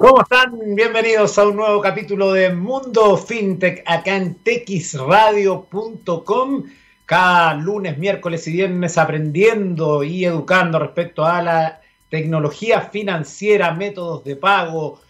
[0.00, 0.58] ¿Cómo están?
[0.74, 6.64] Bienvenidos a un nuevo capítulo de Mundo FinTech acá en texradio.com.
[7.04, 14.36] Cada lunes, miércoles y viernes aprendiendo y educando respecto a la tecnología financiera, métodos de
[14.36, 15.02] pago,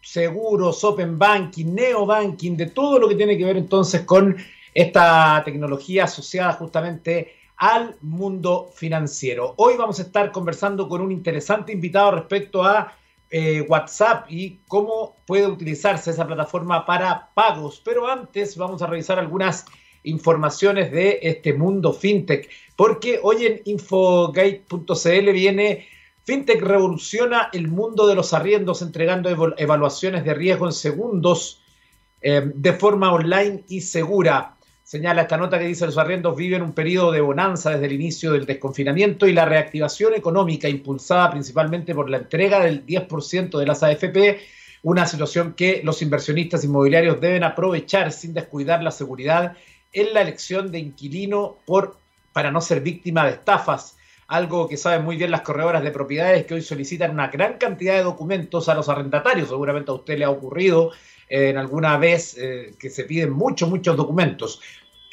[0.00, 4.36] seguros, open banking, neobanking, de todo lo que tiene que ver entonces con
[4.74, 9.54] esta tecnología asociada justamente al mundo financiero.
[9.58, 12.92] Hoy vamos a estar conversando con un interesante invitado respecto a
[13.32, 17.82] eh, WhatsApp y cómo puede utilizarse esa plataforma para pagos.
[17.84, 19.64] Pero antes vamos a revisar algunas
[20.04, 25.86] informaciones de este mundo fintech, porque hoy en infogate.cl viene
[26.24, 31.62] Fintech revoluciona el mundo de los arriendos entregando evaluaciones de riesgo en segundos
[32.20, 34.56] eh, de forma online y segura.
[34.92, 38.32] Señala esta nota que dice los arriendos viven un periodo de bonanza desde el inicio
[38.32, 43.82] del desconfinamiento y la reactivación económica impulsada principalmente por la entrega del 10% de las
[43.82, 44.40] AFP,
[44.82, 49.56] una situación que los inversionistas inmobiliarios deben aprovechar sin descuidar la seguridad
[49.94, 51.96] en la elección de inquilino por,
[52.34, 53.96] para no ser víctima de estafas
[54.28, 57.94] algo que saben muy bien las corredoras de propiedades que hoy solicitan una gran cantidad
[57.94, 59.48] de documentos a los arrendatarios.
[59.48, 60.92] Seguramente a usted le ha ocurrido
[61.28, 64.60] eh, en alguna vez eh, que se piden muchos, muchos documentos.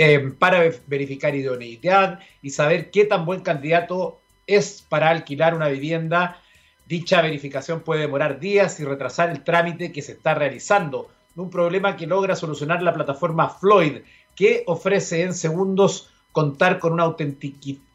[0.01, 6.41] Em, para verificar idoneidad y saber qué tan buen candidato es para alquilar una vivienda.
[6.87, 11.09] Dicha verificación puede demorar días y retrasar el trámite que se está realizando.
[11.35, 13.97] Un problema que logra solucionar la plataforma Floyd,
[14.37, 17.13] que ofrece en segundos contar con una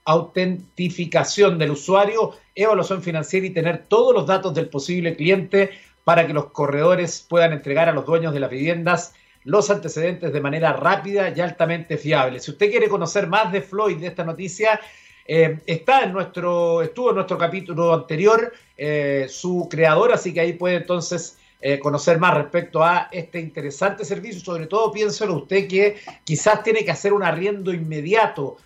[0.04, 5.70] autentificación del usuario, evaluación financiera y tener todos los datos del posible cliente
[6.04, 9.14] para que los corredores puedan entregar a los dueños de las viviendas
[9.44, 12.40] los antecedentes de manera rápida y altamente fiable.
[12.40, 14.80] Si usted quiere conocer más de Floyd, de esta noticia,
[15.26, 20.52] eh, está en nuestro, estuvo en nuestro capítulo anterior, eh, su creador, así que ahí
[20.54, 24.40] puede entonces eh, conocer más respecto a este interesante servicio.
[24.40, 28.56] Sobre todo, piénselo usted que quizás tiene que hacer un arriendo inmediato.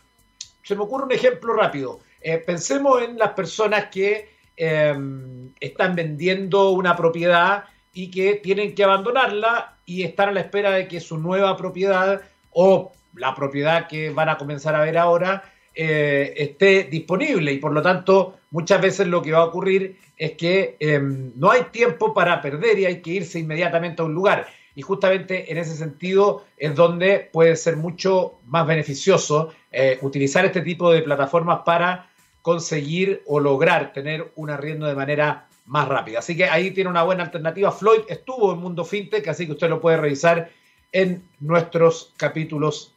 [0.62, 2.00] Se me ocurre un ejemplo rápido.
[2.46, 7.64] pensemos en las personas que están vendiendo una propiedad
[7.98, 12.20] y que tienen que abandonarla y están a la espera de que su nueva propiedad
[12.52, 15.42] o la propiedad que van a comenzar a ver ahora
[15.74, 20.34] eh, esté disponible y por lo tanto muchas veces lo que va a ocurrir es
[20.34, 24.46] que em, no hay tiempo para perder y hay que irse inmediatamente a un lugar.
[24.76, 30.60] Y justamente en ese sentido es donde puede ser mucho más beneficioso eh, utilizar este
[30.60, 32.08] tipo de plataformas para
[32.42, 36.18] conseguir o lograr tener un arriendo de manera más rápida.
[36.18, 37.70] Así que ahí tiene una buena alternativa.
[37.70, 40.50] Floyd estuvo en Mundo FinTech, así que usted lo puede revisar
[40.90, 42.94] en nuestros capítulos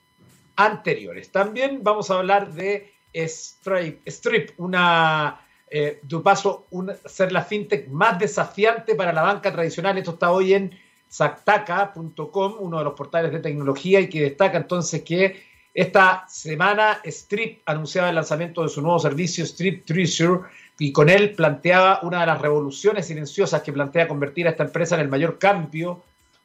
[0.55, 1.31] anteriores.
[1.31, 6.67] También vamos a hablar de Stripe, Strip, una, eh, de paso,
[7.05, 9.97] ser la fintech más desafiante para la banca tradicional.
[9.97, 10.71] Esto está hoy en
[11.11, 15.43] Zactaca.com, uno de los portales de tecnología, y que destaca entonces que
[15.73, 20.41] esta semana Strip anunciaba el lanzamiento de su nuevo servicio Strip Treasure
[20.81, 24.95] y con él planteaba una de las revoluciones silenciosas que plantea convertir a esta empresa
[24.95, 26.01] en el mayor cambio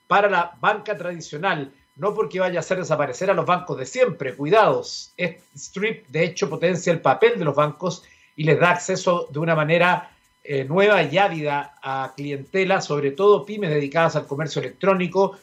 [0.07, 4.35] para la banca tradicional, no porque vaya a hacer desaparecer a los bancos de siempre,
[4.35, 5.15] cuidados.
[5.57, 8.03] Strip de hecho potencia el papel de los bancos
[8.37, 10.11] y les da acceso de una manera
[10.45, 15.39] eh, nueva y ávida a clientela, sobre todo pymes dedicadas al comercio electrónico,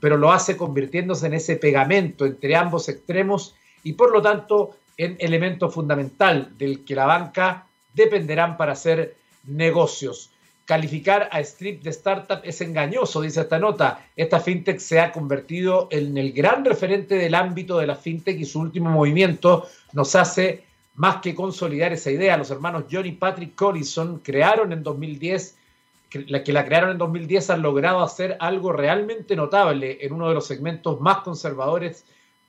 [0.00, 5.16] pero lo hace convirtiéndose en ese pegamento entre ambos extremos y por lo tanto en
[5.20, 10.30] elemento fundamental del que la banca dependerán para hacer negocios.
[10.64, 14.06] Calificar a Strip de startup es engañoso, dice esta nota.
[14.16, 18.46] Esta fintech se ha convertido en el gran referente del ámbito de la fintech y
[18.46, 22.38] su último movimiento nos hace más que consolidar esa idea.
[22.38, 25.58] Los hermanos John y Patrick Collison crearon en 2010,
[26.08, 30.34] que que la crearon en 2010 han logrado hacer algo realmente notable en uno de
[30.34, 32.06] los segmentos más conservadores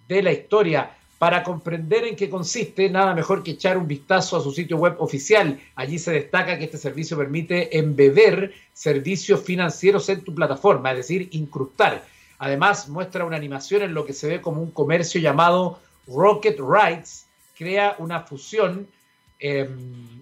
[0.08, 0.96] de la historia
[1.26, 4.96] para comprender en qué consiste, nada mejor que echar un vistazo a su sitio web
[5.00, 5.60] oficial.
[5.74, 11.28] Allí se destaca que este servicio permite embeber servicios financieros en tu plataforma, es decir,
[11.32, 12.06] incrustar.
[12.38, 17.26] Además, muestra una animación en lo que se ve como un comercio llamado Rocket Rights,
[17.58, 18.88] crea una fusión
[19.40, 20.22] em,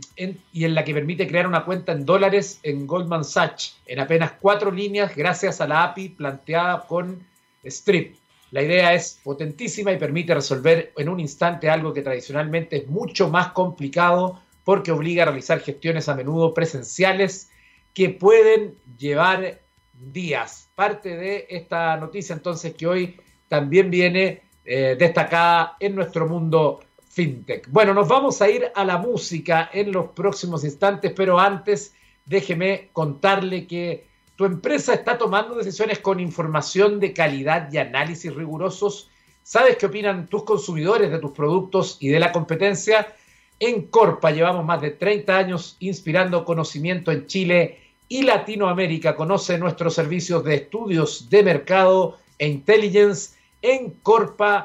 [0.54, 4.32] y en la que permite crear una cuenta en dólares en Goldman Sachs en apenas
[4.40, 7.22] cuatro líneas gracias a la API planteada con
[7.66, 8.23] Strip.
[8.54, 13.28] La idea es potentísima y permite resolver en un instante algo que tradicionalmente es mucho
[13.28, 17.50] más complicado porque obliga a realizar gestiones a menudo presenciales
[17.96, 19.60] que pueden llevar
[19.94, 20.70] días.
[20.76, 27.68] Parte de esta noticia entonces que hoy también viene eh, destacada en nuestro mundo fintech.
[27.72, 32.90] Bueno, nos vamos a ir a la música en los próximos instantes, pero antes déjeme
[32.94, 39.10] contarle que ¿Tu empresa está tomando decisiones con información de calidad y análisis rigurosos?
[39.44, 43.14] ¿Sabes qué opinan tus consumidores de tus productos y de la competencia?
[43.60, 49.16] En Corpa llevamos más de 30 años inspirando conocimiento en Chile y Latinoamérica.
[49.16, 54.64] Conoce nuestros servicios de estudios de mercado e intelligence en corpa.cl.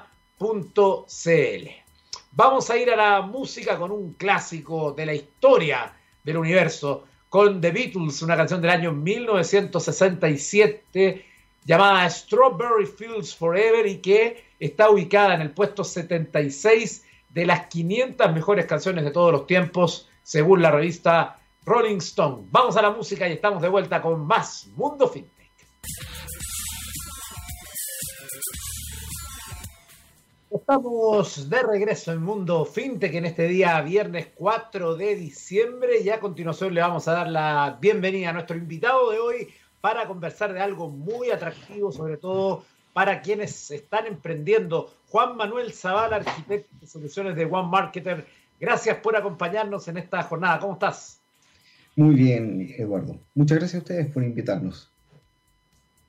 [2.32, 5.92] Vamos a ir a la música con un clásico de la historia
[6.24, 11.24] del universo, con The Beatles, una canción del año 1967
[11.64, 18.32] llamada Strawberry Fields Forever y que está ubicada en el puesto 76 de las 500
[18.32, 22.46] mejores canciones de todos los tiempos, según la revista Rolling Stone.
[22.50, 25.50] Vamos a la música y estamos de vuelta con más Mundo FinTech.
[30.70, 36.20] Estamos de regreso en Mundo FinTech en este día, viernes 4 de diciembre, y a
[36.20, 39.48] continuación le vamos a dar la bienvenida a nuestro invitado de hoy
[39.80, 44.92] para conversar de algo muy atractivo, sobre todo para quienes están emprendiendo.
[45.08, 48.26] Juan Manuel Zavala, arquitecto de soluciones de One Marketer,
[48.60, 50.58] gracias por acompañarnos en esta jornada.
[50.58, 51.18] ¿Cómo estás?
[51.96, 53.16] Muy bien, Eduardo.
[53.34, 54.92] Muchas gracias a ustedes por invitarnos.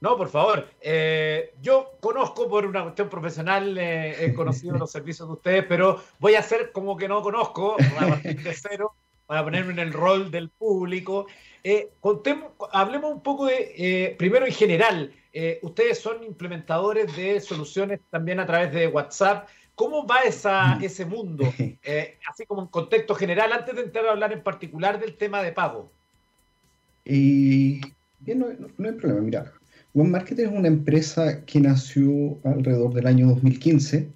[0.02, 0.68] No, por favor.
[0.82, 6.02] Eh, yo conozco por una cuestión profesional, eh, he conocido los servicios de ustedes, pero
[6.20, 8.94] voy a hacer como que no conozco, a partir de cero,
[9.26, 11.28] para ponerme en el rol del público.
[11.64, 15.14] Eh, contemos, hablemos un poco de, primero en general,
[15.62, 19.48] ustedes son implementadores de soluciones también a través de WhatsApp.
[19.76, 20.84] ¿Cómo va esa, mm.
[20.84, 21.46] ese mundo?
[22.30, 25.52] así como en contexto general, antes de entrar a hablar en particular del tema de
[25.52, 25.92] pago.
[27.04, 27.82] Y
[28.20, 28.48] bien, no,
[28.78, 29.59] no hay problema, mira.
[29.96, 34.08] One Marketer es una empresa que nació alrededor del año 2015,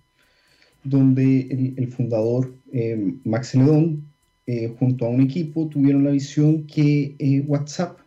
[0.83, 4.05] donde el, fundador eh, Max Ledón,
[4.45, 7.97] eh, junto a un equipo, tuvieron la visión que eh, WhatsApp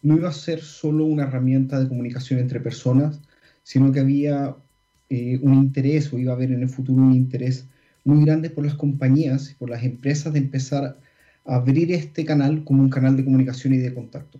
[0.00, 3.20] no iba a ser solo una herramienta de comunicación entre personas,
[3.64, 4.56] sino que había
[5.10, 7.66] un interés o iba a haber en el futuro un interés
[8.04, 10.84] muy grande por las compañías y por las empresas de empezar
[11.44, 14.38] a abrir este canal como un canal de comunicación y de contacto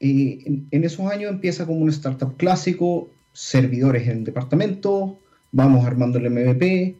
[0.00, 5.18] en, esos años empieza como un startup clásico, servidores en departamento,
[5.52, 6.96] vamos armando el MVP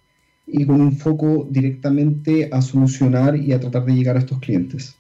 [0.47, 4.97] y con un foco directamente a solucionar y a tratar de llegar a estos clientes.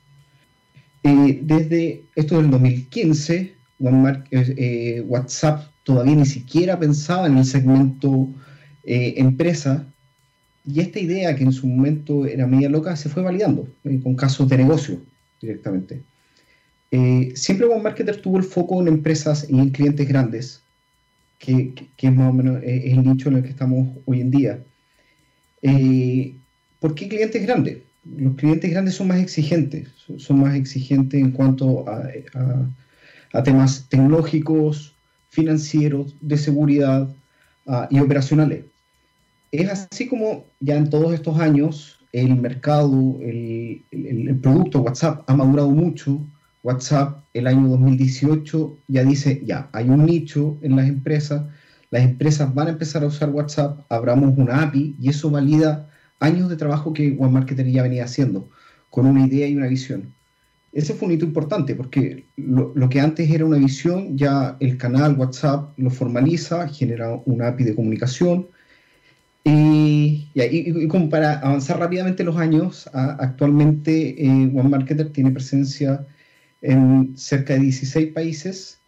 [1.02, 3.54] Eh, desde esto del 2015, eh,
[4.30, 8.28] eh, WhatsApp todavía ni siquiera pensaba en el segmento
[8.86, 9.86] empresa
[10.66, 13.66] y esta idea que en su momento era media loca se fue validando
[14.02, 15.00] con casos de negocio
[15.40, 16.02] directamente.
[16.96, 20.62] Eh, siempre One Marketer tuvo el foco en empresas y en clientes grandes,
[21.40, 24.60] que, es más o menos eh, el nicho en el que estamos hoy en día.
[25.62, 26.34] Eh,
[26.78, 27.78] ¿Por qué clientes grandes?
[28.16, 29.88] Los clientes grandes son más exigentes,
[30.18, 34.94] son más exigentes en cuanto a, temas tecnológicos,
[35.30, 37.08] financieros, de seguridad
[37.66, 38.66] ah, y operacionales.
[39.50, 45.70] Es así como ya en todos estos años el mercado, el producto WhatsApp ha madurado
[45.70, 46.24] mucho,
[46.64, 51.44] WhatsApp el año 2018 ya dice, ya, hay un nicho en las empresas,
[51.90, 55.90] las empresas van a empezar a usar WhatsApp, abramos una API y eso valida
[56.20, 58.48] años de trabajo que OneMarketer ya venía haciendo,
[58.88, 60.14] con una idea y una visión.
[60.72, 65.18] Ese fue un hito importante porque lo, que antes era una visión, ya el canal
[65.18, 68.48] WhatsApp lo formaliza, genera una API de comunicación.
[69.44, 70.30] Y,
[70.88, 74.50] como para avanzar rápidamente los años, actualmente eh,
[75.12, 76.06] tiene presencia
[76.64, 78.78] en cerca de 16 países,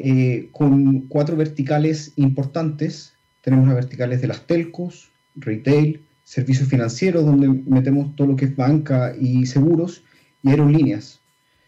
[0.00, 3.14] eh, con cuatro verticales importantes.
[3.40, 8.56] Tenemos las verticales de las telcos, retail, servicios financieros, donde metemos todo lo que es
[8.56, 10.02] banca y seguros,
[10.42, 11.20] y aerolíneas.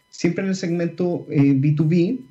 [0.09, 1.93] Siempre en el segmento B2B.
[1.95, 2.23] Eh,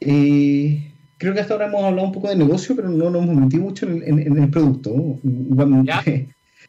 [0.00, 3.36] eh, creo que hasta ahora hemos hablado un poco de negocio, pero no nos hemos
[3.36, 4.92] metido mucho en, el producto.
[4.92, 5.84] One,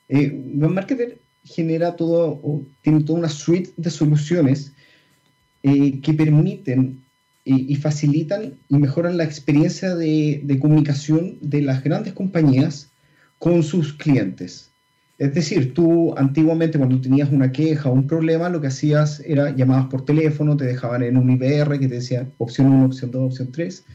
[0.70, 4.74] Marketer genera todo, tiene toda una suite de soluciones
[5.64, 7.04] eh, que permiten
[7.46, 12.92] y facilitan y mejoran la experiencia de, comunicación de las grandes compañías
[13.40, 14.70] con sus clientes.
[15.18, 19.50] Es decir, tú antiguamente cuando tenías una queja o un problema, lo que hacías era
[19.56, 23.24] llamadas por teléfono, te dejaban en un IBR que te decía opción 1, opción 2,
[23.24, 23.86] opción 3.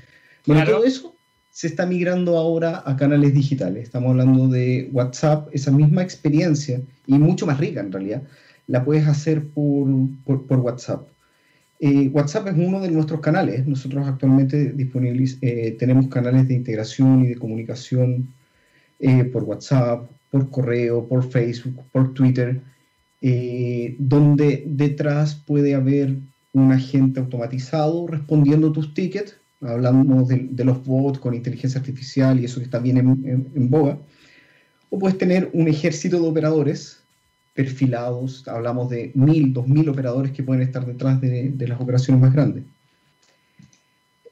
[0.46, 1.14] Bueno, todo eso
[1.50, 3.84] se está migrando ahora a canales digitales.
[3.84, 8.22] Estamos hablando de WhatsApp, esa misma experiencia, y mucho más rica en realidad,
[8.66, 9.86] la puedes hacer por,
[10.24, 11.08] por WhatsApp.
[11.80, 13.66] Eh, WhatsApp es uno de nuestros canales.
[13.66, 18.32] Nosotros actualmente disponibles, eh, tenemos canales de integración y de comunicación
[19.00, 22.60] eh, por WhatsApp, por correo, por Facebook, por Twitter,
[23.98, 26.18] donde detrás puede haber
[26.52, 29.36] un agente automatizado respondiendo tus tickets.
[29.60, 33.98] Hablamos de, los bots con inteligencia artificial y eso que está bien en, boga.
[34.90, 37.03] O puedes tener un ejército de operadores
[37.54, 38.46] perfilados.
[38.48, 42.64] Hablamos de mil, dos mil operadores que pueden estar detrás de, las operaciones más grandes.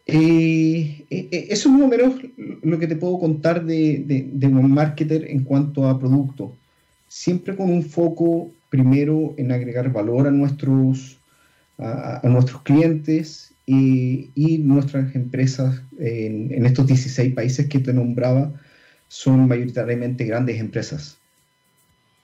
[0.05, 2.14] Eh, eh, eh, eso es más o menos
[2.62, 6.57] lo que te puedo contar de, de un marketer en cuanto a producto.
[7.09, 11.19] Siempre con un foco primero en agregar valor a nuestros,
[11.76, 14.31] a, nuestros clientes y,
[14.64, 18.50] nuestras empresas en, estos 16 países que te nombraba
[19.09, 21.19] son mayoritariamente grandes empresas.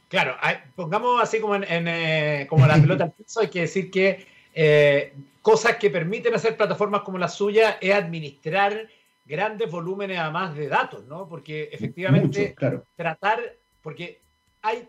[0.08, 0.36] Claro,
[0.74, 5.12] pongamos así como, en, eh, como la pelota al piso, hay que decir que eh,
[5.42, 8.88] cosas que permiten hacer plataformas como la suya es administrar
[9.26, 11.28] grandes volúmenes además de datos, ¿no?
[11.28, 12.56] Porque efectivamente
[12.96, 13.40] tratar,
[13.82, 14.18] porque
[14.62, 14.88] hay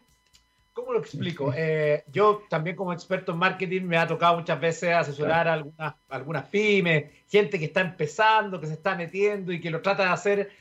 [0.80, 1.54] ¿Cómo lo explico?
[1.54, 5.96] Eh, yo también como experto en marketing me ha tocado muchas veces asesorar a algunas,
[6.08, 10.10] algunas pymes, gente que está empezando, que se está metiendo y que lo trata de
[10.10, 10.52] hacer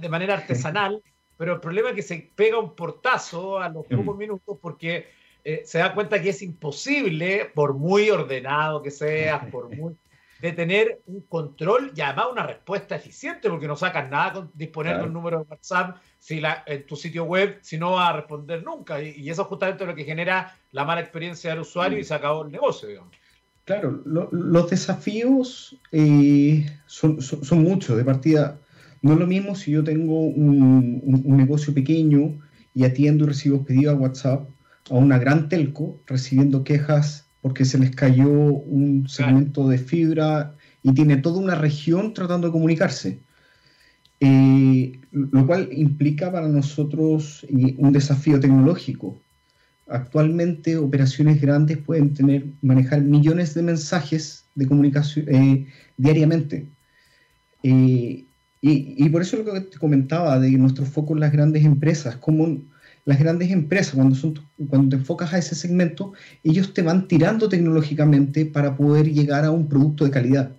[0.00, 1.02] de manera artesanal,
[1.36, 5.08] pero el problema es que se pega un portazo a los pocos minutos porque
[5.44, 9.94] eh, se da cuenta que es imposible, por muy ordenado que seas, por muy
[10.40, 14.98] de tener un control y además una respuesta eficiente, porque no sacas nada con disponer
[14.98, 18.12] de un número de WhatsApp si la, en tu sitio web, si no va a
[18.12, 19.00] responder nunca.
[19.00, 22.44] Y, eso es justamente lo que genera la mala experiencia del usuario y se acabó
[22.44, 23.12] el negocio, digamos.
[23.64, 28.58] Claro, los desafíos eh, son, son, muchos de partida.
[29.06, 32.40] No es lo mismo si yo tengo un, un, negocio pequeño
[32.74, 34.48] y atiendo y recibo pedidos a WhatsApp
[34.90, 40.92] a una gran telco recibiendo quejas porque se les cayó un segmento de fibra y
[40.92, 43.20] tiene toda una región tratando de comunicarse.
[44.18, 49.20] Eh, lo cual implica para nosotros un desafío tecnológico.
[49.86, 56.66] Actualmente operaciones grandes pueden tener, manejar millones de mensajes de comunicación eh, diariamente.
[57.62, 58.25] Eh,
[58.60, 62.16] y, y, por eso lo que te comentaba de nuestro foco en las grandes empresas,
[62.16, 62.62] como
[63.06, 64.34] las grandes empresas, cuando, son,
[64.68, 69.52] cuando te enfocas a ese segmento, ellos te van tirando tecnológicamente para poder llegar a
[69.52, 70.56] un producto de calidad.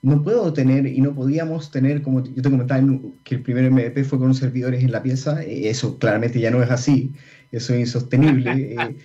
[0.00, 2.80] No puedo tener y no podíamos tener, como yo te comentaba,
[3.24, 6.62] que el primer MVP fue con servidores en la pieza, eh, eso claramente ya no
[6.62, 7.12] es así,
[7.52, 8.76] eso es insostenible.
[8.80, 8.96] Eh,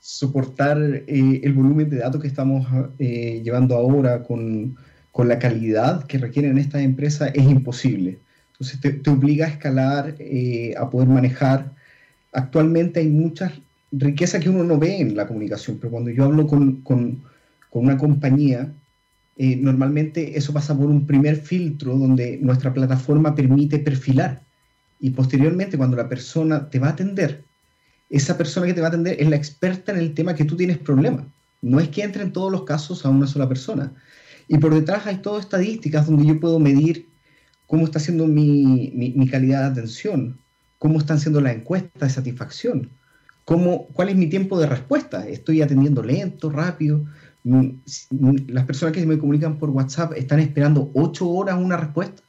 [0.00, 2.66] soportar eh, el volumen de datos que estamos
[2.98, 4.76] llevando ahora con,
[5.18, 8.18] con, la calidad que requieren estas empresas es imposible.
[8.52, 10.14] Entonces te, obliga a escalar,
[10.76, 11.72] a poder manejar
[12.32, 13.52] actualmente hay muchas
[13.90, 17.22] riquezas que uno no ve en la comunicación, pero cuando yo hablo con,
[17.70, 18.72] una compañía,
[19.36, 24.42] eh, normalmente eso pasa por un primer filtro donde nuestra plataforma permite perfilar
[25.00, 27.44] y posteriormente cuando la persona te va a atender,
[28.10, 30.56] esa persona que te va a atender es la experta en el tema que tú
[30.56, 31.26] tienes problema.
[31.60, 33.92] No es que entre en todos los casos a una sola persona.
[34.48, 37.08] Y por detrás hay todas estadísticas donde yo puedo medir
[37.66, 40.38] cómo está siendo mi, mi calidad de atención,
[40.78, 42.90] cómo están siendo las encuestas de satisfacción,
[43.48, 47.06] cómo, cuál es mi tiempo de respuesta, estoy atendiendo lento, rápido.
[47.44, 52.22] Mm, mm, las personas que me comunican por WhatsApp están esperando ocho horas una respuesta.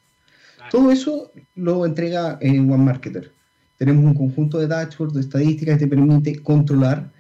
[0.72, 3.34] Todo eso lo entrega en One Marketer.
[3.78, 7.12] Tenemos un conjunto de dashboards, de estadísticas que te permite controlar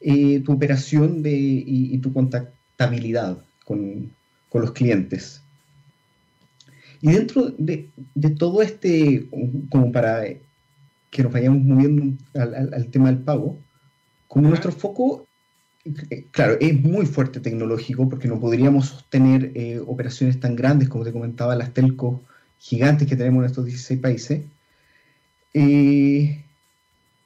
[0.00, 4.10] eh, tu operación de, y, tu contactabilidad con,
[4.54, 5.42] con los clientes.
[7.00, 9.28] Y dentro de, de, todo este,
[9.68, 10.22] como para
[11.10, 13.58] que nos vayamos moviendo al, tema del pago,
[14.28, 15.26] como nuestro foco,
[15.84, 21.02] eh, claro, es muy fuerte tecnológico porque no podríamos sostener eh, operaciones tan grandes como
[21.02, 22.20] te comentaba las telcos
[22.60, 24.42] gigantes que tenemos en estos 16 países.
[25.52, 26.44] Eh,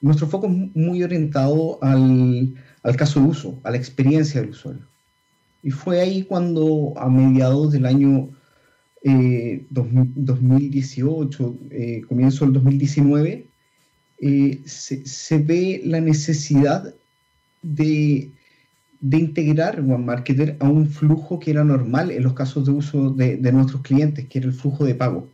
[0.01, 4.89] nuestro foco es muy orientado al, al caso de uso, a la experiencia del usuario.
[5.63, 8.31] Y fue ahí cuando a mediados del año
[9.03, 11.57] 2018,
[12.09, 13.49] comienzo del 2019,
[14.21, 16.93] eh, se, ve la necesidad
[17.63, 18.33] de,
[19.01, 23.37] integrar One Marketer a un flujo que era normal en los casos de uso de,
[23.53, 25.29] nuestros clientes, que era el flujo de pago.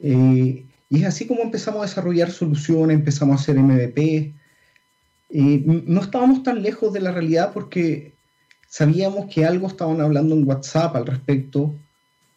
[0.00, 4.34] Eh, y es así como empezamos a desarrollar soluciones, empezamos a hacer MVP.
[5.30, 8.12] Eh, no estábamos tan lejos de la realidad porque
[8.72, 11.74] sabíamos que algo estaban hablando en WhatsApp al respecto.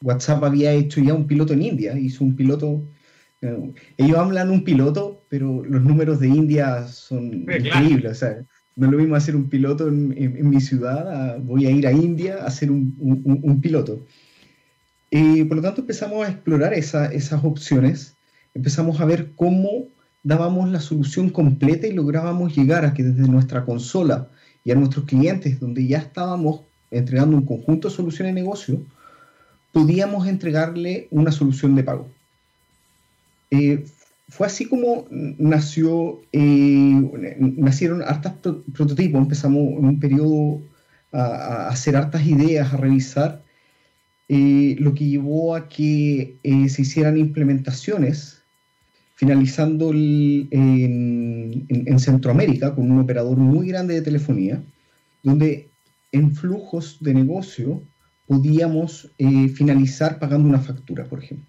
[0.01, 2.83] WhatsApp había hecho ya un piloto en India, hizo un piloto
[3.97, 8.11] ellos hablan un piloto, pero los números de India son increíbles.
[8.11, 11.87] O sea, no es lo mismo hacer un piloto en, mi ciudad, voy a ir
[11.87, 14.05] a India a hacer un, piloto.
[15.09, 18.15] y por lo tanto, empezamos a explorar esas opciones,
[18.53, 19.87] empezamos a ver cómo
[20.23, 24.29] dábamos la solución completa y lográbamos llegar a que desde nuestra consola
[24.65, 28.81] y a nuestros clientes, donde ya estábamos entregando un conjunto de soluciones de negocio,
[29.71, 32.09] podíamos entregarle una solución de pago.
[33.51, 33.85] Eh,
[34.27, 38.33] fue así como nació, eh, nacieron hartas
[38.73, 40.61] prototipos, empezamos en un periodo
[41.11, 43.43] a, hacer hartas ideas, a revisar,
[44.27, 48.34] eh, lo que llevó a que se hicieran implementaciones,
[49.15, 54.61] finalizando en, en Centroamérica con un operador muy grande de telefonía,
[55.23, 55.69] donde
[56.11, 57.81] en flujos de negocio
[58.27, 61.45] podíamos eh, finalizar pagando una factura, por ejemplo.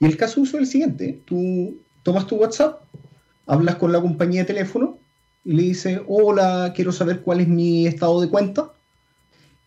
[0.00, 2.82] Y el caso uso es el siguiente, tú tomas tu WhatsApp,
[3.46, 4.98] hablas con la compañía de teléfono
[5.44, 8.72] y le dices, hola, quiero saber cuál es mi estado de cuenta.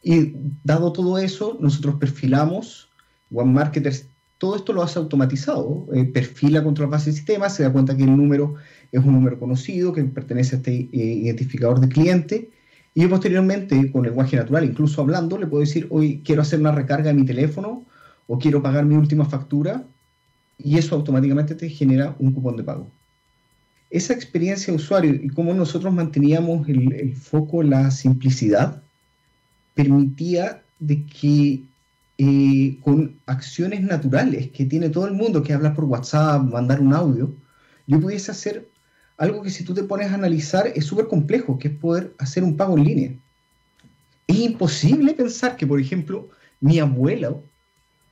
[0.04, 0.34] Y
[0.64, 2.90] dado todo eso, nosotros perfilamos,
[3.32, 4.06] OneMarketers,
[4.38, 7.98] todo esto lo hace automatizado, eh, perfila contra la base de sistemas, se da cuenta
[7.98, 8.56] que el número
[8.92, 12.52] es un número conocido, que pertenece a este eh, identificador de cliente,
[12.94, 17.10] y posteriormente, con lenguaje natural, incluso hablando, le puedo decir, hoy quiero hacer una recarga
[17.10, 17.86] de mi teléfono
[18.26, 19.84] o quiero pagar mi última factura
[20.58, 22.90] y eso automáticamente te genera un cupón de pago.
[23.90, 28.82] Esa experiencia de usuario y cómo nosotros manteníamos el, foco en la simplicidad
[29.76, 31.62] permitía de que
[32.18, 36.94] eh, con acciones naturales que tiene todo el mundo, que habla por WhatsApp, mandar un
[36.94, 37.36] audio,
[37.86, 38.70] yo pudiese hacer
[39.18, 42.44] algo que si tú te pones a analizar es súper complejo, que es poder hacer
[42.44, 43.12] un pago en línea.
[44.28, 47.44] Es imposible pensar que, por ejemplo, mi abuelo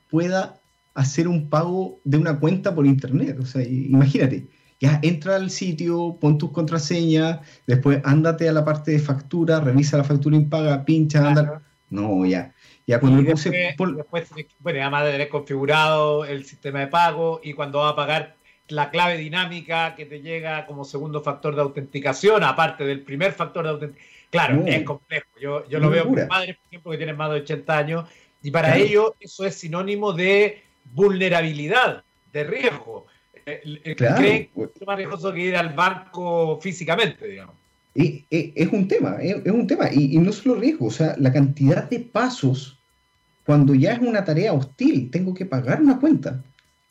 [0.10, 0.60] pueda
[0.94, 3.38] hacer un pago de una cuenta por internet.
[3.40, 4.48] O sea, imagínate,
[4.80, 9.98] ya entra al sitio, pon tus contraseñas, después ándate a la parte de factura, revisa
[9.98, 11.62] la factura paga, pincha, anda.
[11.90, 12.55] No, ya.
[12.88, 17.54] Ya cuando y después, después, bueno, además de tener configurado el sistema de pago y
[17.54, 18.36] cuando va a pagar
[18.68, 23.64] la clave dinámica que te llega como segundo factor de autenticación, aparte del primer factor
[23.64, 24.16] de autenticación.
[24.30, 25.28] Claro, es complejo.
[25.40, 28.10] Yo, yo lo veo con padres, por ejemplo, que tienen más de 80 años,
[28.42, 30.62] y para ellos eso es sinónimo de
[30.94, 33.08] vulnerabilidad, de riesgo.
[33.46, 34.18] Eh, eh, claro.
[34.18, 37.56] Creen que es más riesgoso que ir al banco físicamente, digamos.
[37.94, 39.90] Y, es un tema, es, un tema.
[39.92, 42.75] Y, y, no solo riesgo, o sea, la cantidad de pasos,
[43.46, 46.44] cuando ya es una tarea hostil, tengo que pagar una cuenta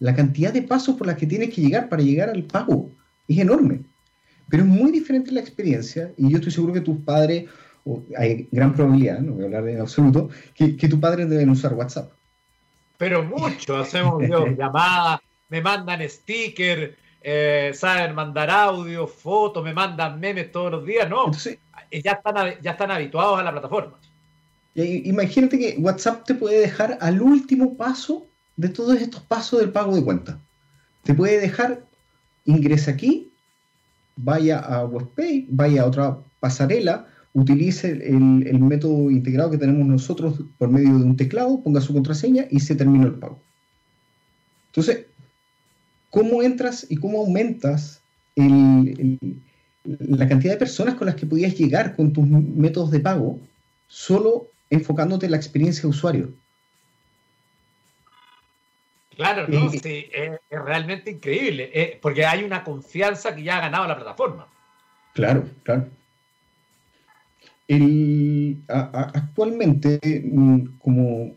[0.05, 2.91] la cantidad de pasos por las que tienes que llegar para llegar al pago
[3.27, 3.81] es enorme.
[4.51, 7.47] Pero es muy diferente la experiencia y yo estoy seguro que tus padres,
[8.19, 11.73] hay gran probabilidad, no voy a hablar en absoluto, que, que tus padres deben usar
[11.73, 12.13] WhatsApp.
[12.99, 14.23] Pero mucho, hacemos
[14.59, 21.09] llamadas, me mandan stickers, eh, saben mandar audio, fotos, me mandan memes todos los días,
[21.09, 21.31] no.
[21.91, 23.95] Eh, ya, están, ya están habituados a la plataforma.
[24.75, 29.95] Imagínate que WhatsApp te puede dejar al último paso de todos estos pasos del pago
[29.95, 30.41] de cuenta.
[31.05, 31.85] Te puede dejar,
[32.45, 33.31] ingresa aquí,
[34.17, 40.69] vaya a WebPay, vaya a otra pasarela, utilice el, método integrado que tenemos nosotros por
[40.69, 43.39] medio de un teclado, ponga su contraseña y se terminó el pago.
[44.69, 45.07] Entonces,
[46.11, 48.01] ¿cómo entras y cómo aumentas
[48.37, 53.39] la cantidad de personas con las que podías llegar con tus métodos de pago
[53.87, 56.33] solo enfocándote en la experiencia de usuario?
[59.17, 59.81] Claro, no, sí,
[60.13, 64.49] es, realmente increíble, eh, porque hay una confianza que ya ha ganado la plataforma.
[65.13, 65.89] Claro, claro.
[68.69, 71.37] actualmente, mm, como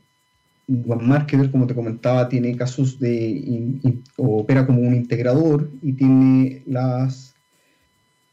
[0.68, 7.37] OneMarketer, como te comentaba, tiene casos de, opera como un integrador y tiene las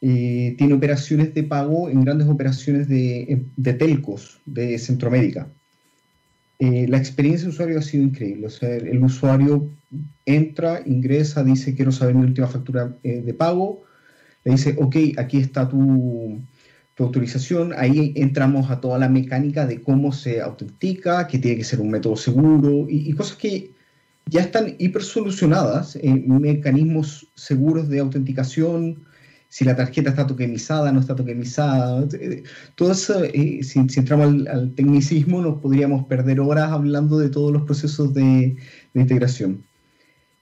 [0.00, 5.48] eh, tiene operaciones de pago en grandes operaciones de, de telcos de Centroamérica.
[6.58, 8.46] Eh, la experiencia de usuario ha sido increíble.
[8.46, 9.70] O sea, el, usuario
[10.24, 13.82] entra, ingresa, dice quiero saber mi última factura eh, de pago,
[14.44, 16.40] le dice, ok, aquí está tu,
[16.96, 21.80] autorización, ahí entramos a toda la mecánica de cómo se autentica, que tiene que ser
[21.80, 23.72] un método seguro y, cosas que
[24.26, 29.04] ya están hiper solucionadas, en mecanismos seguros de autenticación,
[29.54, 32.08] si la tarjeta está tokenizada, no está tokenizada.
[32.74, 37.62] Todo eso, eh, si, entramos al, tecnicismo, nos podríamos perder horas hablando de todos los
[37.62, 38.56] procesos de,
[38.94, 39.62] integración.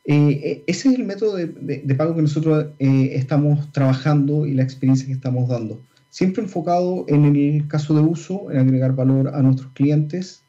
[0.06, 5.06] Eh, eh, ese es el método de, pago que nosotros estamos trabajando y la experiencia
[5.06, 5.82] que estamos dando.
[6.08, 10.42] Siempre enfocado en el caso de uso, en agregar valor a nuestros clientes.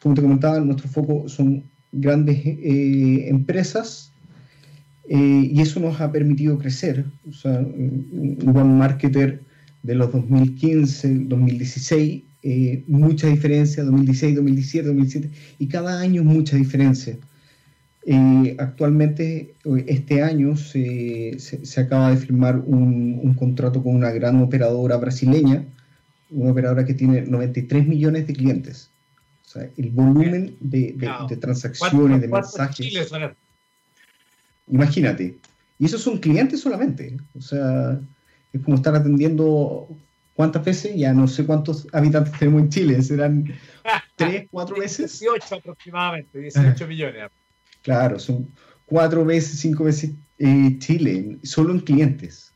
[0.00, 4.09] Como te comentaba, nuestro foco son grandes empresas
[5.10, 7.04] eh, y eso nos ha permitido crecer.
[7.28, 9.42] O sea, un marketer
[9.82, 17.18] de los 2015, 2016, eh, mucha diferencia, 2016, 2017, 2017, y cada año mucha diferencia.
[18.06, 19.54] Eh, actualmente,
[19.86, 25.66] este año se, se, acaba de firmar un, un, contrato con una gran operadora brasileña
[26.30, 28.90] una operadora que tiene 93 millones de clientes.
[29.44, 30.96] O sea, el volumen de,
[31.40, 33.10] transacciones, de mensajes.
[34.70, 35.38] Imagínate.
[35.78, 37.16] Y esos son clientes solamente.
[37.36, 37.98] O sea,
[38.52, 39.88] es como estar atendiendo
[40.34, 43.52] cuántas veces, ya no sé cuántos habitantes tenemos en Chile, serán
[44.16, 45.18] tres, cuatro veces.
[45.20, 47.30] 18 aproximadamente, 18 millones.
[47.82, 48.48] Claro, son
[48.86, 52.52] cuatro veces, cinco veces eh, Chile, solo en clientes.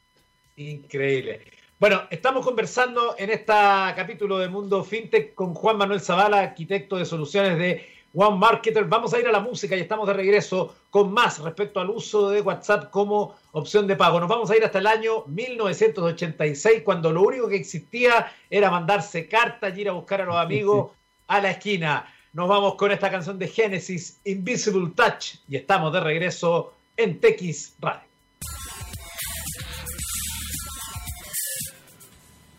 [0.57, 1.41] Increíble.
[1.79, 3.53] Bueno, estamos conversando en este
[3.97, 8.85] capítulo de Mundo FinTech con Juan Manuel Zavala, arquitecto de soluciones de One Marketer.
[8.85, 12.31] Vamos a ir a la música y estamos de regreso con más respecto al uso
[12.31, 14.21] de WhatsApp como opción de pago.
[14.21, 19.29] Nos vamos a ir hasta el año 1986, cuando lo único que existía era mandarse
[19.29, 20.93] cartas y ir a buscar a los amigos
[21.27, 22.07] a la esquina.
[22.33, 27.77] Nos vamos con esta canción de Genesis, Invisible Touch, y estamos de regreso en TX
[27.81, 28.14] Radio.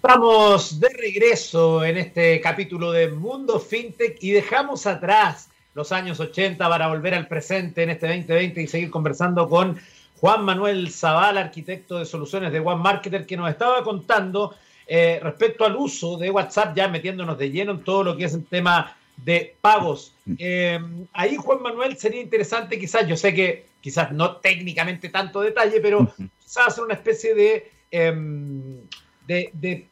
[0.07, 6.69] Estamos de regreso en este capítulo de Mundo FinTech y dejamos atrás los años 80
[6.69, 9.79] para volver al presente en este 2020 y seguir conversando con
[10.17, 14.53] Juan Manuel Zavala, arquitecto de soluciones de One Marketer, que nos estaba contando
[14.85, 18.35] eh, respecto al uso de WhatsApp, ya metiéndonos de lleno en todo lo que es
[18.35, 20.13] el tema de pagos.
[20.37, 20.79] Eh,
[21.13, 26.13] ahí, Juan Manuel, sería interesante quizás, yo sé que quizás no técnicamente tanto detalle, pero
[26.43, 28.81] quizás hacer una especie de, em,
[29.25, 29.87] de de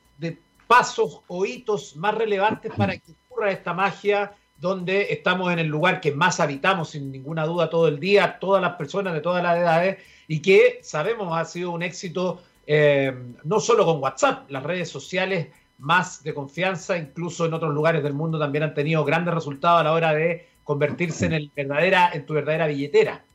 [0.68, 6.00] pasos o hitos más relevantes para que ocurra esta magia donde estamos en el lugar
[6.00, 9.58] que más habitamos sin ninguna duda todo el día, todas las personas de todas las
[9.58, 9.98] edades
[10.28, 15.50] y que sabemos ha sido un éxito eh, no solo con WhatsApp, las redes sociales
[15.80, 19.84] más de confianza, incluso en otros lugares del mundo también han tenido grandes resultados a
[19.84, 23.26] la hora de convertirse en, tu verdadera billetera.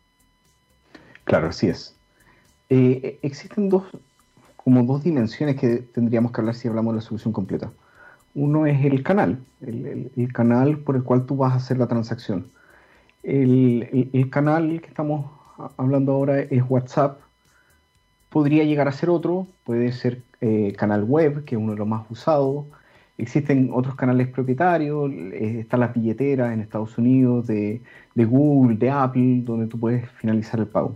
[1.25, 1.95] Claro, así es.
[2.71, 3.85] Eh, existen dos,
[4.69, 7.73] como dos dimensiones que tendríamos que hablar si hablamos de la solución completa.
[8.35, 12.49] Uno es el canal, el, canal por el cual tú vas a hacer la transacción.
[13.23, 15.25] El, canal que estamos
[15.79, 17.19] hablando ahora es WhatsApp.
[18.29, 21.89] Podría llegar a ser otro, puede ser eh, canal web, que es uno de los
[21.89, 22.67] más usados.
[23.17, 27.81] Existen otros canales propietarios, eh, están las en Estados Unidos de
[28.15, 30.95] Google, de Apple, donde tú puedes finalizar el pago.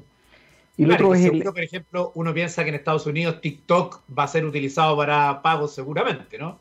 [0.76, 4.28] Y lo otro es por ejemplo, uno piensa que en Estados Unidos TikTok va a
[4.28, 6.58] ser utilizado para pagos seguramente, ¿no?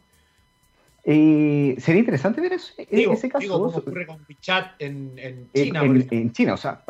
[1.04, 3.42] Eh, sería interesante ver eso, ese caso.
[3.42, 5.84] Digo, ocurre con WeChat en, China.
[5.84, 6.84] En, China, o sea,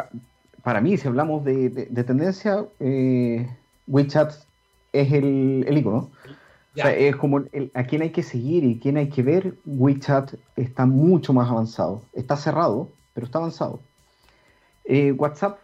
[0.64, 1.70] para mí, si hablamos de,
[2.06, 3.48] tendencia, eh,
[3.88, 4.34] WeChat
[4.92, 6.12] es el, el icono.
[6.74, 9.56] O sea, es como a quién hay que seguir y quién hay que ver.
[9.66, 12.04] WeChat está mucho más avanzado.
[12.14, 13.82] Está cerrado, pero está avanzado.
[14.86, 15.60] Eh, WhatsApp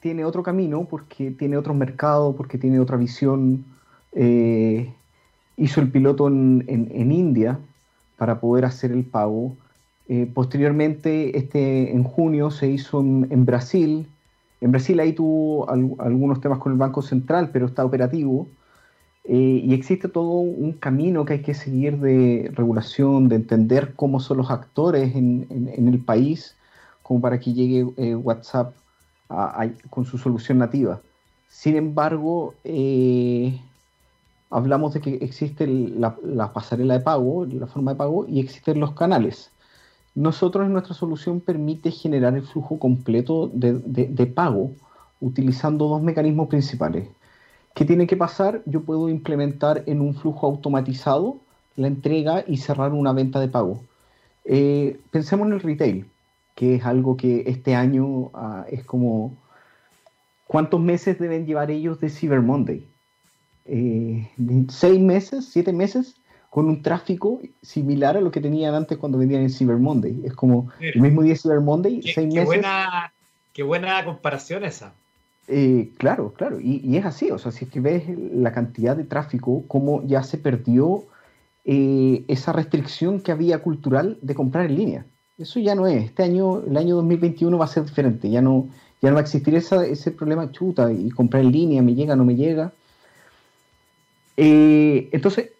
[0.00, 3.64] tiene otro camino porque tiene otro mercado, porque tiene otra visión.
[4.12, 4.92] Eh,
[5.56, 7.58] hizo el piloto en, en, India
[8.16, 9.56] para poder hacer el pago.
[10.08, 14.08] Eh, posteriormente, este, en junio, se hizo en, Brasil.
[14.60, 18.48] En Brasil ahí tuvo algunos temas con el Banco Central, pero está operativo.
[19.24, 24.20] Eh, y existe todo un camino que hay que seguir de regulación, de entender cómo
[24.20, 26.56] son los actores en, en el país,
[27.02, 28.74] como para que llegue WhatsApp
[29.90, 31.00] con su solución nativa.
[31.48, 33.60] Sin embargo, eh,
[34.50, 38.92] hablamos de que existe la, pasarela de pago, la forma de pago, y existen los
[38.92, 39.50] canales.
[40.14, 44.72] Nosotros nuestra solución permite generar el flujo completo de, pago
[45.20, 47.08] utilizando dos mecanismos principales.
[47.74, 48.62] ¿Qué tiene que pasar?
[48.66, 51.38] Yo puedo implementar en un flujo automatizado
[51.76, 53.84] la entrega y cerrar una venta de pago.
[54.44, 56.06] Eh, pensemos en el retail
[56.58, 59.36] que es algo que este año ah, es como,
[60.48, 62.84] ¿cuántos meses deben llevar ellos de Cyber Monday?
[63.64, 64.28] Eh,
[64.68, 65.48] ¿Seis meses?
[65.52, 66.16] ¿Siete meses?
[66.50, 70.20] Con un tráfico similar a lo que tenían antes cuando vendían en Cyber Monday.
[70.24, 72.46] Es como el mismo día de Cyber Monday, seis meses.
[72.46, 73.12] Buena,
[73.52, 74.92] qué buena comparación esa.
[75.46, 79.04] Eh, claro, claro, y, es así, o sea, si es que ves la cantidad de
[79.04, 81.04] tráfico, cómo ya se perdió
[81.64, 85.06] eh, esa restricción que había cultural de comprar en línea.
[85.38, 86.04] Eso ya no es.
[86.04, 88.28] Este año, el año 2021 va a ser diferente.
[88.28, 88.68] Ya no,
[89.00, 92.24] ya no va a existir ese problema chuta y comprar en línea, me llega, no
[92.24, 92.72] me llega.
[94.36, 95.50] Eh, entonces,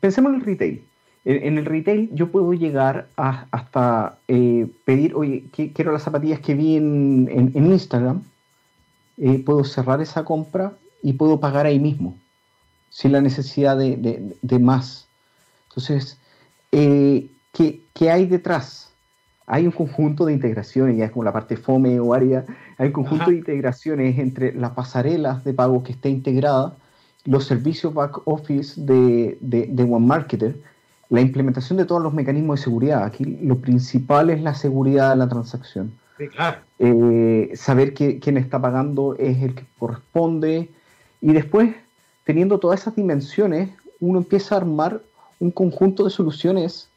[0.00, 0.82] pensemos en el retail.
[1.24, 6.76] En, el retail yo puedo llegar hasta eh, pedir, oye, quiero las zapatillas que vi
[6.76, 8.22] en, Instagram.
[9.18, 12.16] Eh, puedo cerrar esa compra y puedo pagar ahí mismo,
[12.90, 15.08] sin la necesidad de, más.
[15.68, 16.18] Entonces,
[16.70, 18.85] ¿qué, ¿qué hay detrás?
[19.46, 22.44] Hay un conjunto de integraciones, ya es como la parte FOME o área,
[22.78, 26.76] hay un conjunto de integraciones entre las pasarelas de pago que está integrada,
[27.24, 30.56] los servicios back office de, de, OneMarketer
[31.08, 33.04] la implementación de todos los mecanismos de seguridad.
[33.04, 35.92] Aquí lo principal es la seguridad de la transacción.
[36.78, 40.68] Eh, saber que quién está pagando es el que corresponde.
[41.20, 41.74] Y después,
[42.24, 45.00] teniendo todas esas dimensiones, uno empieza a armar
[45.38, 46.88] un conjunto de soluciones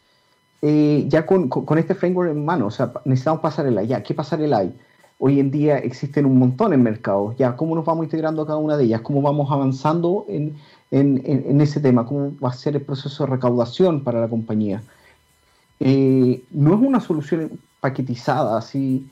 [0.61, 2.67] eh, ya con, este framework en mano.
[2.67, 3.83] O sea, necesitamos pasarela.
[3.83, 4.75] Ya, ¿qué pasarela hay?
[5.17, 7.35] Hoy en día existen un montón en mercados.
[7.37, 9.01] Ya, ¿cómo nos vamos integrando a cada una de ellas?
[9.01, 10.55] ¿Cómo vamos avanzando en,
[10.91, 12.05] ese tema?
[12.05, 14.81] ¿Cómo va a ser el proceso de recaudación para la compañía?
[15.79, 19.07] Eh, no es una solución paquetizada así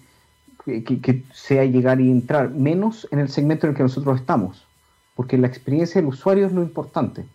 [0.67, 4.65] que, sea llegar y entrar, menos en el segmento en el que nosotros estamos,
[5.15, 7.25] porque la experiencia del usuario es lo importante.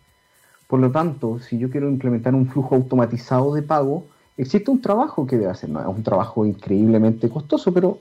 [0.67, 4.05] Por lo tanto, si yo quiero implementar un flujo automatizado de pago,
[4.37, 5.69] existe un trabajo que debe hacer.
[5.69, 7.99] No es un trabajo increíblemente costoso, pero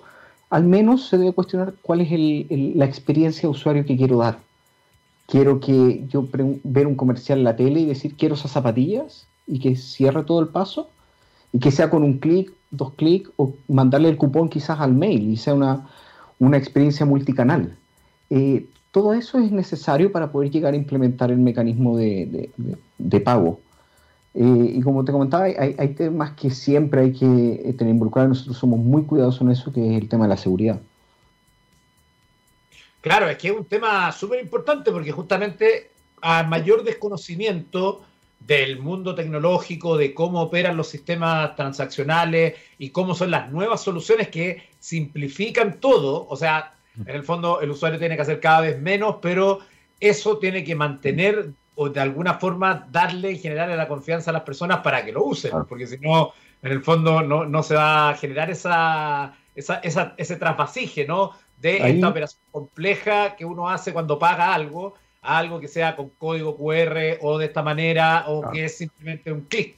[0.51, 2.11] al menos se debe cuestionar cuál es
[2.77, 4.38] la experiencia de usuario que quiero dar.
[5.27, 6.27] Quiero que yo
[6.62, 10.40] ver un comercial en la tele y decir quiero esas zapatillas y que cierre todo
[10.40, 10.90] el paso
[11.53, 15.31] y que sea con un clic, dos clics o mandarle el cupón quizás al mail
[15.31, 15.88] y sea una,
[16.38, 17.77] una experiencia multicanal.
[18.31, 22.50] Eh, todo eso es necesario para poder llegar a implementar el mecanismo de,
[23.24, 23.61] pago.
[24.35, 28.28] Eh, y como te comentaba, hay, temas que siempre hay que eh, tener involucrados.
[28.28, 30.81] Nosotros somos muy cuidadosos en eso, que es el tema de la seguridad.
[33.00, 38.02] Claro, es que es un tema súper importante porque justamente a mayor desconocimiento
[38.40, 44.28] del mundo tecnológico, de cómo operan los sistemas transaccionales y cómo son las nuevas soluciones
[44.28, 48.81] que simplifican todo, o sea, en el fondo, el usuario tiene que hacer cada vez
[48.81, 49.61] menos, pero
[50.00, 54.42] eso tiene que mantener o de alguna forma darle y generarle la confianza a las
[54.42, 58.14] personas para que lo usen, porque si no, en el fondo no, se va a
[58.14, 61.33] generar esa, ese trasvasije, ¿no?
[61.61, 66.11] De esta operación compleja que uno hace cuando paga algo, a algo que sea con
[66.18, 69.76] código QR o de esta manera, o que es simplemente un clic.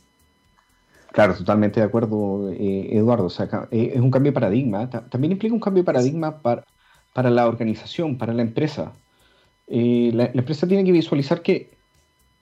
[1.12, 3.26] Claro, totalmente de acuerdo, eh, Eduardo.
[3.26, 4.90] O sea, eh, es un cambio de paradigma.
[4.90, 6.64] También implica un cambio de paradigma para,
[7.14, 8.92] para la organización, para la empresa.
[9.68, 11.70] Eh, la, empresa tiene que visualizar que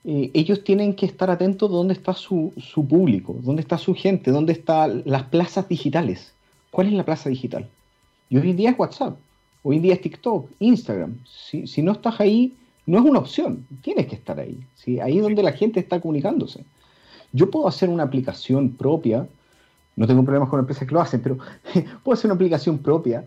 [0.05, 2.53] eh, ellos tienen que estar atentos de dónde está su,
[2.89, 6.33] público, dónde está su gente, dónde están las plazas digitales.
[6.73, 7.69] ¿Cuál es la plaza digital?
[8.31, 9.17] Y hoy en día es WhatsApp,
[9.63, 11.19] hoy en día es TikTok, Instagram.
[11.27, 12.57] Si, no estás ahí,
[12.87, 14.59] no es una opción, tienes que estar ahí.
[15.03, 16.65] Ahí es donde la gente está comunicándose.
[17.31, 19.29] Yo puedo hacer una aplicación propia,
[19.97, 21.37] no tengo problemas con empresas que lo hacen, pero
[22.03, 23.27] puedo hacer una aplicación propia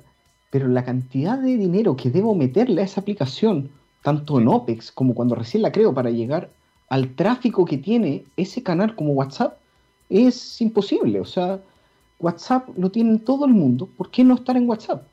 [0.55, 3.69] pero la cantidad de dinero que debo meterle a esa aplicación,
[4.01, 6.49] tanto en OPEX como cuando recién la creo para llegar
[6.87, 9.57] al tráfico que tiene ese canal como WhatsApp,
[10.09, 11.19] es imposible.
[11.19, 11.59] O sea,
[12.19, 15.03] WhatsApp lo tiene todo el mundo, ¿por qué no estar en WhatsApp?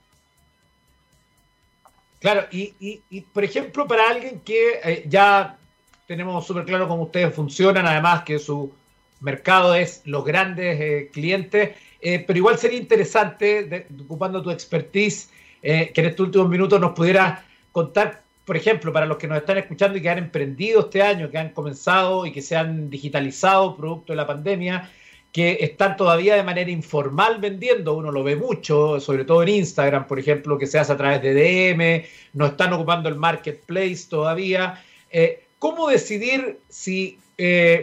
[2.21, 3.01] Claro, y,
[3.33, 5.59] por ejemplo, para alguien que eh, ya
[6.07, 8.71] tenemos súper claro cómo ustedes funcionan, además que su
[9.19, 15.31] mercado es los grandes eh, clientes, eh, pero igual sería interesante, ocupando tu expertise,
[15.63, 19.39] eh, que en estos últimos minutos nos pudieras contar, por ejemplo, para los que nos
[19.39, 22.91] están escuchando y que han emprendido este año, que han comenzado y que se han
[22.91, 24.91] digitalizado producto de la pandemia,
[25.31, 30.09] que están todavía de manera informal vendiendo, uno lo ve mucho, sobre todo en Instagram,
[30.09, 34.83] por ejemplo, que se hace a través de DM, no están ocupando el marketplace todavía.
[35.09, 37.19] Eh, ¿Cómo decidir si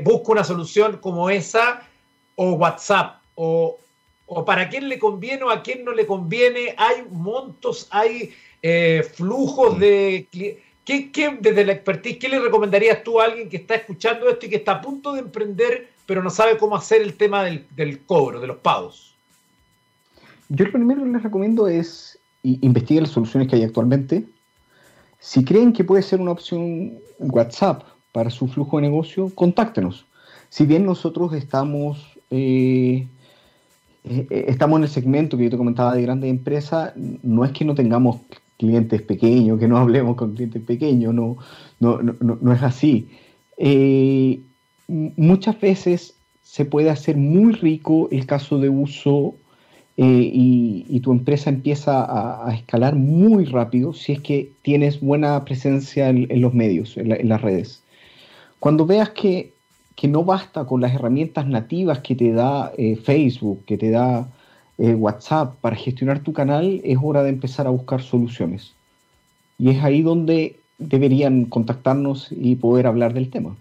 [0.04, 1.82] busco una solución como esa
[2.36, 3.80] o WhatsApp o,
[4.30, 6.76] o para quién le conviene o a quién no le conviene.
[6.78, 10.28] Hay montos, hay eh, flujos de...
[10.86, 14.46] ¿Qué, ¿Qué, desde la expertise, qué le recomendarías tú a alguien que está escuchando esto
[14.46, 18.00] y que está a punto de emprender, pero no sabe cómo hacer el tema del,
[18.06, 19.16] cobro, de los pagos?
[20.48, 24.26] Yo lo primero que les recomiendo es investigar las soluciones que hay actualmente.
[25.20, 30.06] Si creen que puede ser una opción WhatsApp para su flujo de negocio, contáctenos.
[30.50, 33.08] Si bien nosotros estamos eh,
[34.04, 37.76] estamos en el segmento que yo te comentaba de grandes empresas, no es que no
[37.76, 38.18] tengamos
[38.58, 41.38] clientes pequeños, que no hablemos con clientes pequeños, no,
[41.80, 43.08] no, no, es así.
[43.58, 44.40] Eh,
[44.88, 49.36] muchas veces se puede hacer muy rico el caso de uso
[49.96, 52.06] y, tu empresa empieza
[52.48, 57.42] a, escalar muy rápido si es que tienes buena presencia en, los medios, en las
[57.42, 57.84] redes.
[58.60, 59.54] Cuando veas que
[60.00, 64.30] que no basta con las herramientas nativas que te da eh, Facebook, que te da
[64.78, 68.72] eh, WhatsApp para gestionar tu canal, es hora de empezar a buscar soluciones.
[69.58, 73.58] Y es ahí donde deberían contactarnos y poder hablar del tema.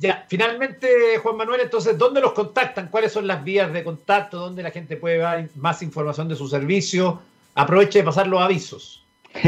[0.00, 0.88] Ya, finalmente,
[1.22, 2.88] Juan Manuel, entonces, ¿dónde los contactan?
[2.88, 4.40] ¿Cuáles son las vías de contacto?
[4.40, 7.20] ¿Dónde la gente puede ver más información de su servicio?
[7.54, 9.04] Aproveche de pasar los avisos.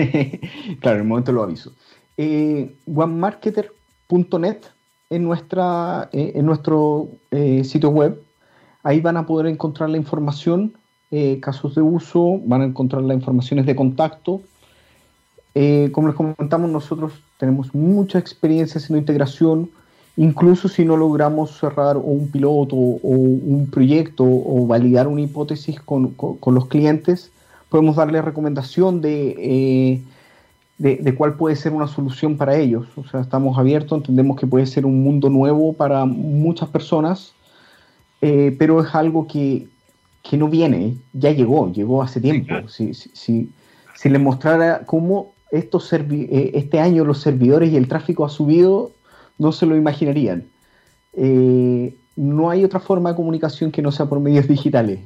[0.80, 1.72] claro, en el momento los avisos.
[2.16, 4.75] Eh, onemarketer.net
[5.10, 8.22] en, nuestra, eh, en nuestro eh, sitio web.
[8.82, 10.74] Ahí van a poder encontrar la información,
[11.40, 14.42] casos de uso, van a encontrar las informaciones de contacto.
[15.92, 19.70] como les comentamos, nosotros tenemos mucha experiencia haciendo integración,
[20.16, 26.10] incluso si no logramos cerrar un piloto o un proyecto o validar una hipótesis con,
[26.10, 27.30] con los clientes,
[27.70, 30.02] podemos darle recomendación de
[30.78, 32.86] de, cuál puede ser una solución para ellos.
[32.96, 37.32] O sea, estamos abiertos, entendemos que puede ser un mundo nuevo para muchas personas,
[38.20, 39.66] eh, pero es algo que,
[40.22, 42.68] que, no viene, ya llegó, llegó hace tiempo.
[42.68, 43.50] Si, si,
[43.94, 48.92] si, les mostrara cómo estos eh, este año los servidores y el tráfico ha subido,
[49.38, 50.44] no se lo imaginarían.
[51.14, 55.00] Eh, no hay otra forma de comunicación que no sea por medios digitales.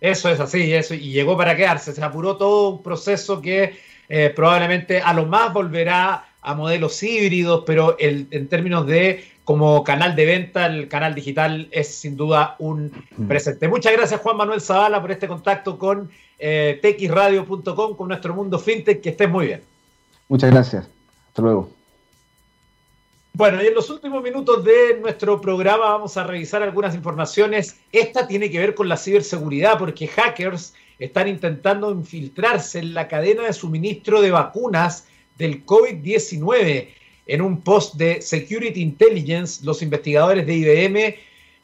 [0.00, 1.92] Eso es así, eso, y llegó para quedarse.
[1.92, 3.76] Se apuró todo un proceso que
[4.08, 9.82] eh, probablemente a lo más volverá a modelos híbridos, pero el, en términos de como
[9.82, 12.92] canal de venta, el canal digital es sin duda un
[13.26, 13.68] presente.
[13.68, 19.00] Muchas gracias Juan Manuel Zavala por este contacto con eh, texradio.com, con nuestro mundo fintech,
[19.00, 19.62] que estés muy bien.
[20.28, 20.88] Muchas gracias.
[21.28, 21.70] Hasta luego.
[23.34, 27.80] Bueno, y en los últimos minutos de nuestro programa vamos a revisar algunas informaciones.
[27.90, 33.42] Esta tiene que ver con la ciberseguridad, porque hackers están intentando infiltrarse en la cadena
[33.42, 36.88] de suministro de vacunas del COVID-19.
[37.26, 41.14] En un post de Security Intelligence, los investigadores de IBM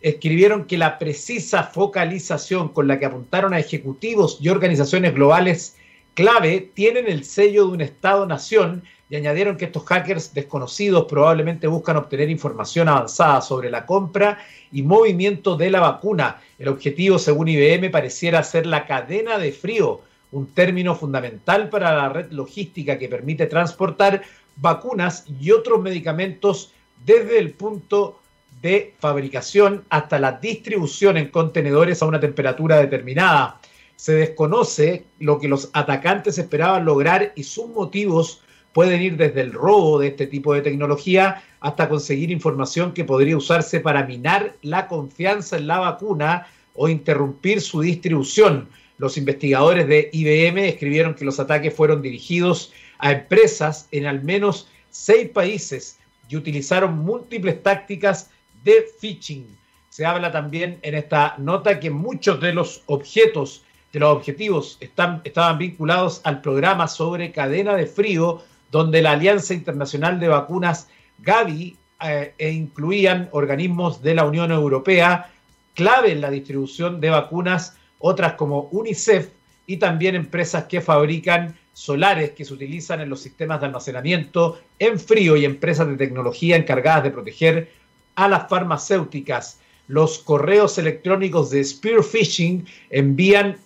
[0.00, 5.76] escribieron que la precisa focalización con la que apuntaron a ejecutivos y organizaciones globales
[6.14, 11.96] clave tienen el sello de un Estado-nación y añadieron que estos hackers desconocidos probablemente buscan
[11.96, 14.38] obtener información avanzada sobre la compra
[14.70, 16.40] y movimiento de la vacuna.
[16.58, 22.08] El objetivo, según IBM, pareciera ser la cadena de frío, un término fundamental para la
[22.10, 24.22] red logística que permite transportar
[24.56, 26.72] vacunas y otros medicamentos
[27.04, 28.20] desde el punto
[28.60, 33.60] de fabricación hasta la distribución en contenedores a una temperatura determinada.
[33.96, 39.52] Se desconoce lo que los atacantes esperaban lograr y sus motivos pueden ir desde el
[39.52, 44.86] robo de este tipo de tecnología hasta conseguir información que podría usarse para minar la
[44.86, 48.68] confianza en la vacuna o interrumpir su distribución.
[48.98, 54.68] Los investigadores de IBM escribieron que los ataques fueron dirigidos a empresas en al menos
[54.90, 58.30] seis países y utilizaron múltiples tácticas
[58.64, 59.46] de phishing.
[59.88, 65.20] Se habla también en esta nota que muchos de los objetos, de los objetivos, están,
[65.24, 71.76] estaban vinculados al programa sobre cadena de frío donde la Alianza Internacional de Vacunas Gavi
[72.00, 75.30] eh, e incluían organismos de la Unión Europea
[75.74, 79.28] clave en la distribución de vacunas, otras como UNICEF
[79.66, 84.98] y también empresas que fabrican solares que se utilizan en los sistemas de almacenamiento en
[84.98, 87.70] frío y empresas de tecnología encargadas de proteger
[88.16, 89.60] a las farmacéuticas.
[89.86, 93.58] Los correos electrónicos de Spear Phishing envían,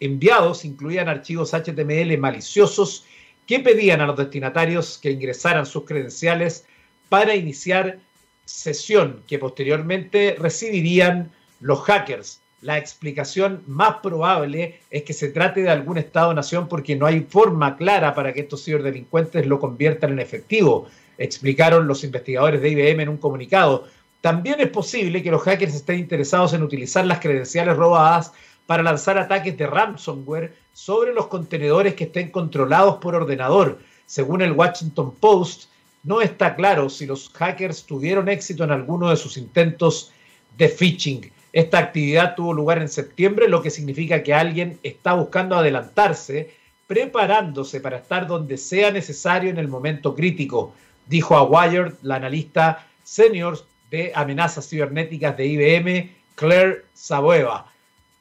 [0.00, 3.04] enviados incluían archivos HTML maliciosos
[3.46, 6.64] que pedían a los destinatarios que ingresaran sus credenciales
[7.08, 7.98] para iniciar
[8.44, 12.40] sesión que posteriormente recibirían los hackers.
[12.60, 17.76] La explicación más probable es que se trate de algún Estado-nación porque no hay forma
[17.76, 20.86] clara para que estos ciberdelincuentes lo conviertan en efectivo,
[21.18, 23.88] explicaron los investigadores de IBM en un comunicado.
[24.20, 28.32] También es posible que los hackers estén interesados en utilizar las credenciales robadas
[28.72, 33.80] para lanzar ataques de ransomware sobre los contenedores que estén controlados por ordenador.
[34.06, 35.64] Según el Washington Post,
[36.04, 40.10] no está claro si los hackers tuvieron éxito en alguno de sus intentos
[40.56, 41.30] de phishing.
[41.52, 46.54] Esta actividad tuvo lugar en septiembre, lo que significa que alguien está buscando adelantarse,
[46.86, 50.72] preparándose para estar donde sea necesario en el momento crítico,
[51.08, 53.58] dijo a Wired la analista senior
[53.90, 57.70] de amenazas cibernéticas de IBM, Claire Sabueva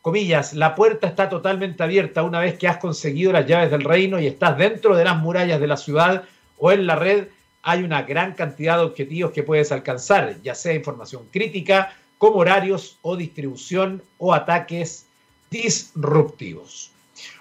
[0.02, 4.20] comillas, la puerta está totalmente abierta una vez que has conseguido las llaves del reino
[4.20, 6.24] y estás dentro de las murallas de la ciudad
[6.58, 7.28] o en la red,
[7.64, 12.98] hay una gran cantidad de objetivos que puedes alcanzar, ya sea información crítica, como horarios
[13.02, 15.06] o distribución o ataques
[15.50, 16.92] disruptivos.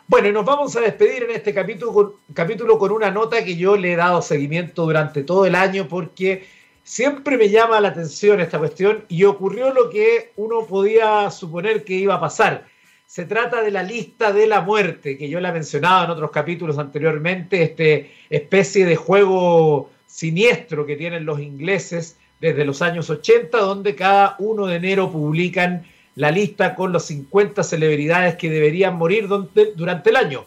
[0.08, 3.76] Bueno, y nos vamos a despedir en este capítulo, capítulo con una nota que yo
[3.76, 6.46] le he dado seguimiento durante todo el año porque
[6.90, 11.94] siempre me llama la atención esta cuestión y ocurrió lo que uno podía suponer que
[11.94, 12.66] iba a pasar.
[13.06, 16.32] Se trata de la lista de la muerte, que yo la he mencionado en otros
[16.32, 23.56] capítulos anteriormente, este especie de juego siniestro que tienen los ingleses desde los años 80,
[23.58, 25.86] donde cada 1 de enero publican
[26.16, 30.44] la lista con las 50 celebridades que deberían morir durante el año.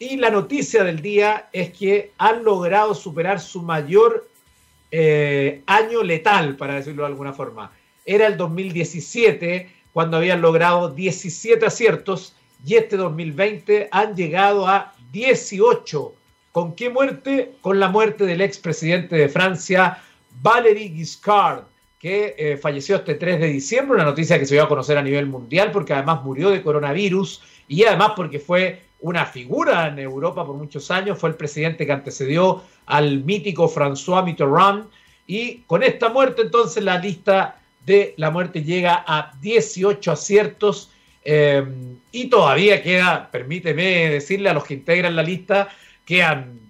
[0.00, 4.26] Y la noticia del día es que han logrado superar su mayor
[4.90, 7.72] eh, año letal, para decirlo de alguna forma.
[8.04, 12.34] Era el 2017, cuando habían logrado 17 aciertos,
[12.64, 16.14] y este 2020 han llegado a 18.
[16.52, 17.52] ¿Con qué muerte?
[17.60, 19.98] Con la muerte del expresidente de Francia,
[20.40, 21.64] Valéry Giscard,
[21.98, 25.02] que eh, falleció este 3 de diciembre, una noticia que se dio a conocer a
[25.02, 30.44] nivel mundial porque además murió de coronavirus y además porque fue una figura en Europa
[30.44, 34.86] por muchos años, fue el presidente que antecedió al mítico François Mitterrand
[35.26, 40.90] y con esta muerte entonces la lista de la muerte llega a 18 aciertos
[41.24, 41.64] eh,
[42.12, 45.68] y todavía queda, permíteme decirle a los que integran la lista,
[46.04, 46.60] quedan